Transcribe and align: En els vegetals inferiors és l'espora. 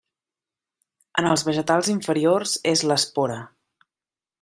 En 1.21 1.29
els 1.33 1.45
vegetals 1.49 1.93
inferiors 1.97 2.59
és 2.75 2.87
l'espora. 2.93 3.41